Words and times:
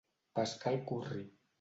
Pescar 0.39 0.73
al 0.73 0.81
curri. 0.91 1.25